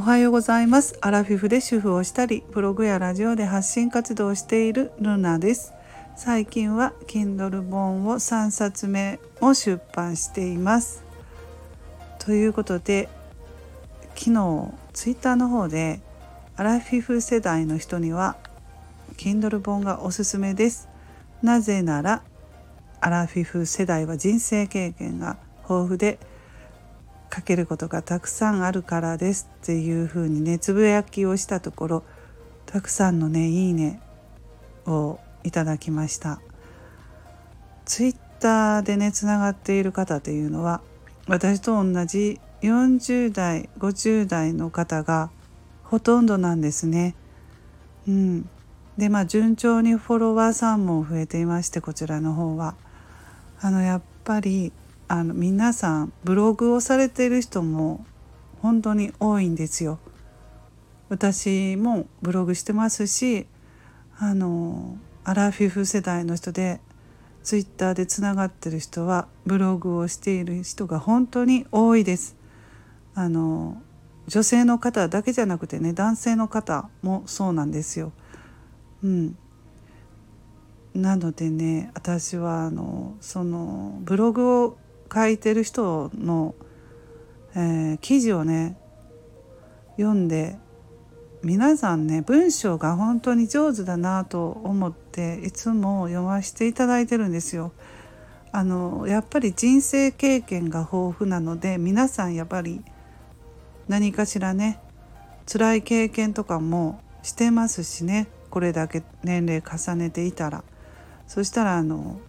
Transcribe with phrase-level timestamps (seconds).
[0.00, 0.96] おはようございます。
[1.02, 5.74] アラフィフで主婦をしたりブログやラジオで発信活動をしているルナです。
[6.16, 11.04] 最近は Kindle 本を3冊目を出版しています。
[12.18, 13.10] ということで
[14.14, 16.00] 昨日ツイッターの方で
[16.56, 18.38] アラフィフ世代の人には
[19.18, 20.88] Kindle 本がおすすめです。
[21.42, 22.22] なぜなら
[23.02, 25.36] アラフィフ世代は人生経験が
[25.68, 26.18] 豊富で
[27.34, 32.02] 書けることがたくさんあるからですっていうふうにねつぶやきをしたところ
[32.66, 34.00] たくさんのねいいね
[34.86, 36.40] をいただきました
[37.84, 40.80] ツイッターでねつながっている方というのは
[41.28, 45.30] 私と同じ40代50代の方が
[45.84, 47.14] ほとんどなんですね。
[48.06, 48.48] うん、
[48.96, 52.74] でまあ順調にフォロワーさんも増えていましてこちらの方は。
[53.62, 54.72] あのやっぱり
[55.12, 58.06] あの皆さんブログをされている人も
[58.62, 59.98] 本当に多いんですよ。
[61.08, 63.48] 私もブログしてますし
[64.20, 66.80] あのアラフィフ世代の人で
[67.42, 72.36] ツイッターでつながってる人はブログをしている人が本当に多いです。
[73.16, 73.82] あの
[74.28, 78.12] 女性の方だけじゃなくてね男性の方もそうなんですよ。
[79.02, 79.36] うん、
[80.94, 84.78] なのでね私はあのそのブログを
[85.12, 86.54] 書いてる人の、
[87.54, 88.76] えー、記事をね
[89.96, 90.56] 読んで
[91.42, 97.72] 皆さんね文章が本当に上手だなと思っていつも読ませていただいてるんですよ。
[98.52, 102.82] あのやっぱり人生経験が豊富なので皆さんやっぱり
[103.88, 104.80] 何かしらね
[105.46, 110.64] 辛い経験とかもしてますしねこれだけ年齢重ねていたら
[111.28, 112.20] そしたらあの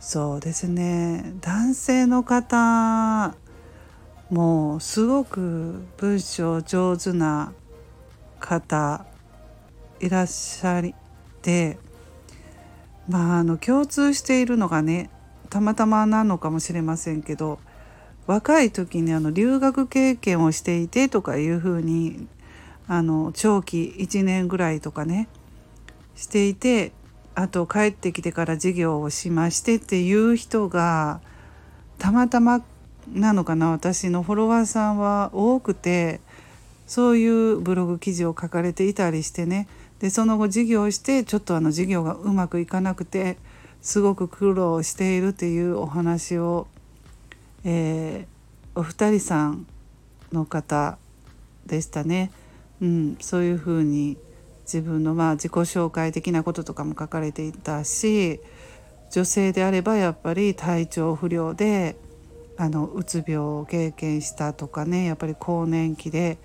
[0.00, 1.34] そうですね。
[1.42, 3.36] 男性の方
[4.30, 7.52] もうすごく文章上手な
[8.38, 9.04] 方
[10.00, 10.82] いらっしゃっ
[11.42, 11.78] て
[13.08, 15.10] まああの共通しているのがね
[15.50, 17.58] たまたまなのかもしれませんけど
[18.26, 22.26] 若い時にあの留学経験をしていてとかいうふうに
[22.88, 25.28] あの長期1年ぐらいとかね
[26.14, 26.92] していて
[27.34, 31.20] あと帰ってきてから授業をしましてっていう人が
[31.98, 32.62] たまたま
[33.12, 36.20] なのかな私のフォロワーさんは多くて
[36.86, 39.68] そういうブログ記事を書かれていたりしてね
[40.00, 43.36] でその後授業してちょっとあの授業がうまくいかなくて
[43.82, 46.66] すごく苦労しているっていうお話を、
[47.64, 49.66] えー、お二人さん
[50.32, 50.98] の方
[51.66, 52.30] でしたね。
[52.80, 54.16] うん、そういうふうに
[54.72, 58.40] 自分のまあ自己紹介的なこととかも書かれていたし
[59.10, 61.96] 女性であればやっぱり体調不良で
[62.56, 66.38] あのうつ病を経験したとかねやっぱり更年期で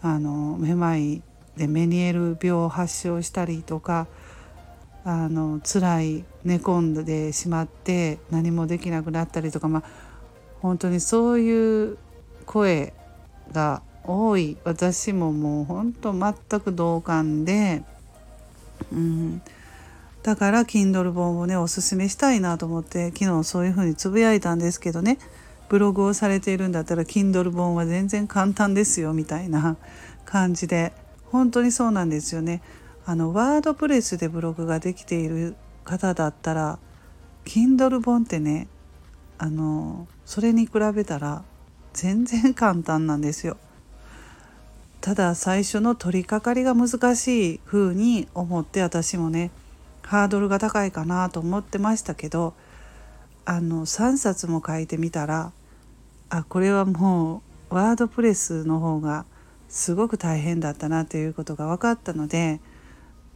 [0.00, 1.22] あのめまい
[1.56, 4.06] でメニエル病を発症したりとか
[5.04, 9.82] あの辛い寝込んでしまって何もできなくなったりとかまあ
[10.60, 11.98] 本当にそういう
[12.44, 12.92] 声
[13.50, 14.56] が多い。
[14.64, 17.82] 私ももうほんと全く同感で、
[18.92, 19.42] うん、
[20.22, 25.18] だから Kindle 本をねおすすめしたいなと思って昨日そういうふうにつぶやいたんですけどね。
[25.68, 29.76] ブログをされているんだったら Kindle 本は全然簡単ですよみたいな
[30.24, 30.92] 感じで。
[31.30, 32.62] 本当にそうなんですよね。
[33.04, 36.78] あのワードプレスでブログができている方だったら
[37.44, 38.68] Kindle 本ってね
[39.38, 41.44] あのそれに比べたら
[41.92, 43.56] 全然簡単なんですよ。
[45.06, 49.52] ただ最初の取り掛かりが難しい風に思って私もね
[50.02, 52.54] ハードルが高いかなと思ってましたけど
[53.44, 55.52] あの3冊も書いてみたら
[56.28, 57.40] あこれはも
[57.70, 59.26] うワードプレスの方が
[59.68, 62.58] すごく大変だったなということが分かったので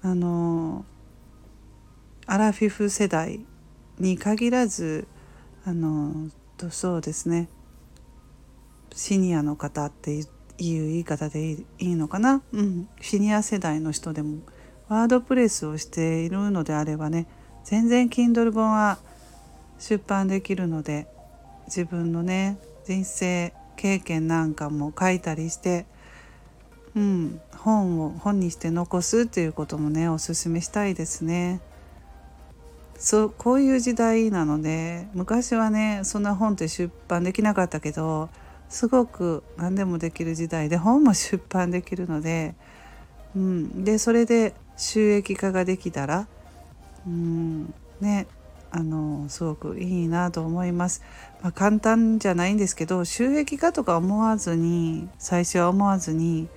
[0.00, 0.86] あの
[2.24, 3.40] アラフィフ世代
[3.98, 5.06] に限らず
[5.66, 6.30] あの
[6.70, 7.50] そうですね
[8.94, 14.38] シニアの方って言っていう言い方でいいのかな、うん、シニア世代の人でも。
[14.88, 17.26] ワードプレスをしているのであればね。
[17.64, 18.98] 全然 Kindle 本は
[19.78, 21.06] 出版できるので
[21.66, 25.84] 自分のね人生経験なんかも書いたりして、
[26.96, 31.60] うん、本を本にして残すっていうこともねおすすめしたいですね。
[32.98, 38.30] そうこういう時代なので昔はねそんな本って出版できなかったけど
[38.68, 42.54] すごく何でもできる時代で本も出版できるので、
[43.34, 46.26] うん、でそれで収益化ができたら、
[47.06, 48.26] うん、ね。
[48.70, 51.02] あのすごくいいなと思います、
[51.40, 56.48] まあ、簡単じゃないんですけど収益化とか思わずに最初は思わずに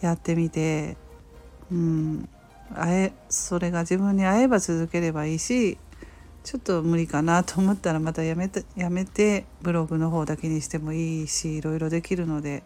[0.00, 0.96] やってみて
[1.72, 2.28] うん。
[2.74, 5.78] あえそれが自分に合えば続ければいいし
[6.48, 12.62] ちょっと無理かなと思ったらまたやめてやめてブログの方だけにしてもいいしいろいろできるので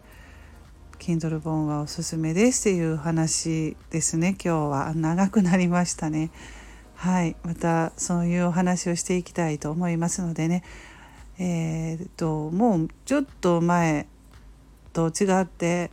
[0.99, 4.93] Kindle 本はおすすめですっていう話ですね今日は。
[4.95, 6.31] 長くなりましたね。
[6.95, 7.35] はい。
[7.43, 10.63] またそういうお話をしていきたいと思いますのでね。
[11.37, 14.07] えー、っともうちょっと前
[14.93, 15.91] と違って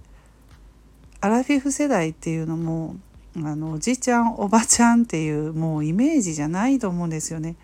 [1.21, 2.95] アラフィフ世代っていうのも
[3.35, 7.57] あのおじちゃんおばちゃんっていうもうイメージじゃないと思うんですよね。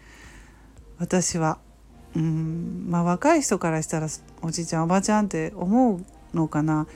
[0.98, 1.58] 私は。
[2.14, 4.08] うんまあ若い人からしたら
[4.40, 6.00] おじいちゃんおばちゃんって思う
[6.34, 6.86] のかな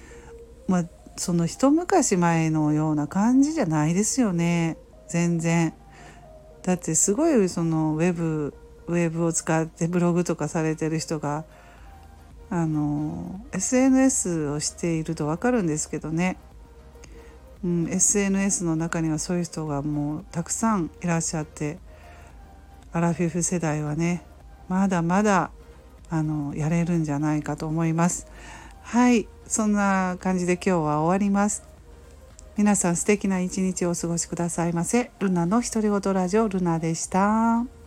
[0.66, 0.84] まあ
[1.16, 5.74] その一昔前のような感じじゃないですよね全然。
[6.62, 8.54] だってすごいそのウェブ
[8.86, 11.44] ウェブを使ってブログとかされてる人が
[12.48, 16.38] あの SNS をしていると分かるんですけどね
[17.62, 21.78] うん、SNS の中にはそういう人がもうたくさんいらっしゃって
[22.92, 24.22] アラフィフ世代はね
[24.68, 25.50] まだまだ
[26.08, 28.26] あのやれるんじゃないかと思います。
[28.82, 31.64] はいそんな感じで今日は終わります。
[32.56, 35.10] 皆さん素敵な一日をお過ごしくださいませ。
[35.20, 37.79] ルナの独り言ラジオルナでした。